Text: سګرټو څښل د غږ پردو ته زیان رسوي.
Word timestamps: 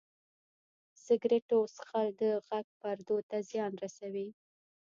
سګرټو 1.03 1.59
څښل 1.75 2.07
د 2.21 2.21
غږ 2.47 2.67
پردو 2.79 3.17
ته 3.29 3.37
زیان 3.49 3.71
رسوي. 3.83 4.27